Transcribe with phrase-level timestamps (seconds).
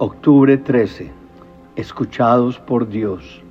[0.00, 1.10] Octubre 13.
[1.74, 3.42] Escuchados por Dios.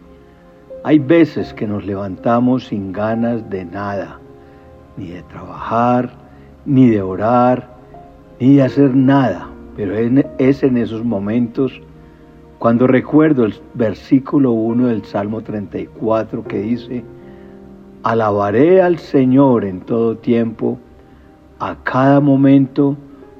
[0.86, 4.18] Hay veces que nos levantamos sin ganas de nada,
[4.96, 6.10] ni de trabajar,
[6.66, 7.68] ni de orar,
[8.40, 9.94] ni de hacer nada, pero
[10.38, 11.82] es en esos momentos
[12.60, 17.04] cuando recuerdo el versículo 1 del Salmo 34 que dice,
[18.04, 20.80] Alabaré al Señor en todo tiempo,
[21.60, 22.96] a cada momento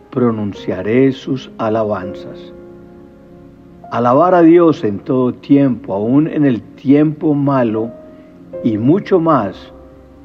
[0.10, 2.52] pronunciaré sus alabanzas.
[3.92, 7.90] Alabar a Dios en todo tiempo, aún en el tiempo malo
[8.62, 9.72] y mucho más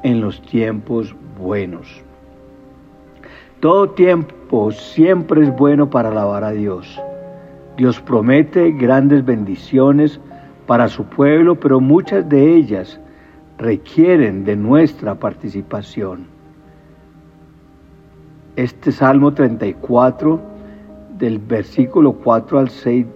[0.03, 2.03] en los tiempos buenos.
[3.61, 7.01] Todo tiempo siempre es bueno para alabar a Dios.
[7.77, 10.19] Dios promete grandes bendiciones
[10.67, 12.99] para su pueblo, pero muchas de ellas
[13.59, 16.27] requieren de nuestra participación.
[18.57, 20.41] Este Salmo 34,
[21.17, 23.07] del versículo 4 al 6,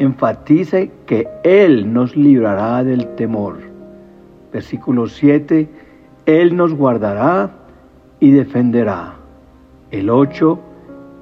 [0.00, 3.58] enfatiza que Él nos librará del temor.
[4.52, 5.68] Versículo 7,
[6.26, 7.50] Él nos guardará
[8.18, 9.14] y defenderá.
[9.92, 10.58] El 8,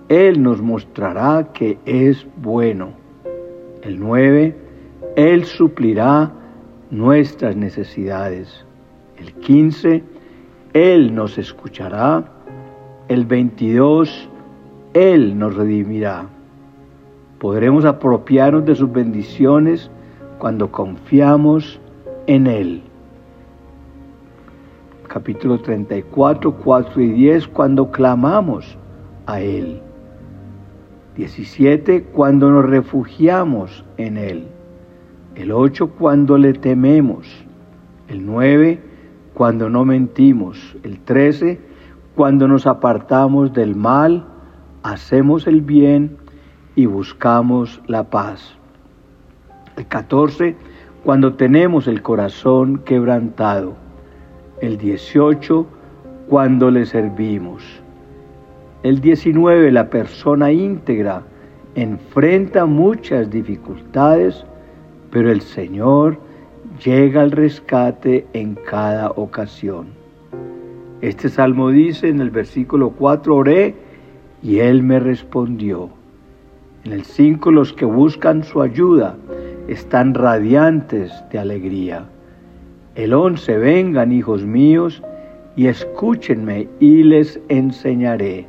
[0.09, 2.93] él nos mostrará que es bueno.
[3.83, 4.57] El 9,
[5.17, 6.33] Él suplirá
[6.91, 8.65] nuestras necesidades.
[9.19, 10.03] El 15,
[10.73, 12.25] Él nos escuchará.
[13.09, 14.31] El 22,
[14.95, 16.27] Él nos redimirá.
[17.39, 19.91] Podremos apropiarnos de sus bendiciones
[20.39, 21.81] cuando confiamos
[22.27, 22.83] en Él.
[25.07, 28.77] Capítulo 34, 4 y 10, cuando clamamos
[29.27, 29.81] a Él.
[31.17, 34.49] 17, cuando nos refugiamos en Él.
[35.37, 37.29] El 8, cuando le tememos.
[38.09, 38.81] El 9,
[39.35, 40.77] cuando no mentimos.
[40.83, 41.61] El 13,
[42.17, 44.27] cuando nos apartamos del mal,
[44.83, 46.17] hacemos el bien
[46.79, 48.55] y buscamos la paz.
[49.77, 50.55] El 14,
[51.03, 53.75] cuando tenemos el corazón quebrantado.
[54.61, 55.67] El 18,
[56.29, 57.65] cuando le servimos.
[58.85, 61.25] El 19, la persona íntegra
[61.75, 64.45] enfrenta muchas dificultades,
[65.11, 66.21] pero el Señor
[66.85, 69.89] llega al rescate en cada ocasión.
[71.01, 73.75] Este salmo dice en el versículo 4, oré
[74.45, 75.98] y Él me respondió.
[76.85, 79.17] En el 5, los que buscan su ayuda
[79.67, 82.07] están radiantes de alegría.
[82.95, 85.03] El 11, vengan hijos míos
[85.57, 88.47] y escúchenme y les enseñaré.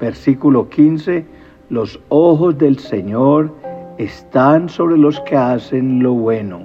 [0.00, 1.26] Versículo 15,
[1.68, 3.52] los ojos del Señor
[3.98, 6.62] están sobre los que hacen lo bueno.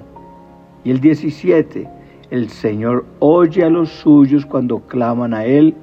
[0.82, 1.88] Y el 17,
[2.30, 5.74] el Señor oye a los suyos cuando claman a Él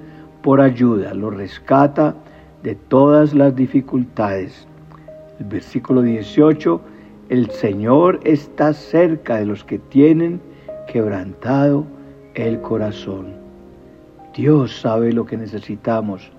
[0.41, 2.15] por ayuda, los rescata
[2.63, 4.67] de todas las dificultades.
[5.39, 6.81] El versículo 18,
[7.29, 10.41] el Señor está cerca de los que tienen
[10.87, 11.85] quebrantado
[12.33, 13.35] el corazón.
[14.35, 16.31] Dios sabe lo que necesitamos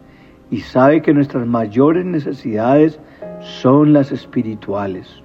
[0.50, 2.98] y sabe que nuestras mayores necesidades
[3.40, 5.22] son las espirituales.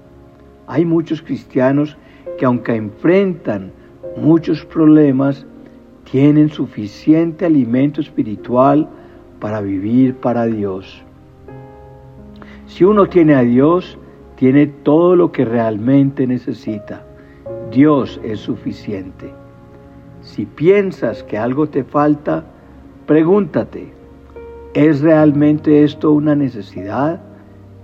[0.67, 1.97] Hay muchos cristianos
[2.37, 3.71] que aunque enfrentan
[4.17, 5.45] muchos problemas,
[6.11, 8.87] tienen suficiente alimento espiritual
[9.39, 11.03] para vivir para Dios.
[12.65, 13.97] Si uno tiene a Dios,
[14.35, 17.05] tiene todo lo que realmente necesita.
[17.71, 19.31] Dios es suficiente.
[20.21, 22.45] Si piensas que algo te falta,
[23.05, 23.91] pregúntate,
[24.73, 27.21] ¿Es realmente esto una necesidad?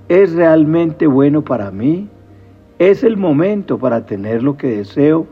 [0.08, 2.10] ¿Es realmente bueno para mí?
[2.80, 5.28] ¿Es el momento para tener lo que deseo?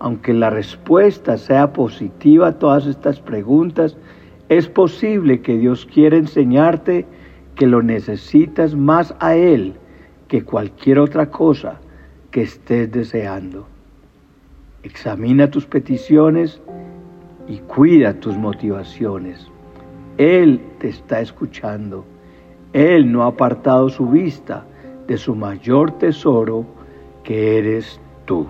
[0.00, 3.96] Aunque la respuesta sea positiva a todas estas preguntas,
[4.48, 7.06] es posible que Dios quiera enseñarte
[7.56, 9.74] que lo necesitas más a Él
[10.28, 11.80] que cualquier otra cosa
[12.30, 13.66] que estés deseando.
[14.82, 16.60] Examina tus peticiones
[17.46, 19.46] y cuida tus motivaciones.
[20.16, 22.04] Él te está escuchando.
[22.72, 24.64] Él no ha apartado su vista
[25.06, 26.64] de su mayor tesoro
[27.22, 28.46] que eres tú.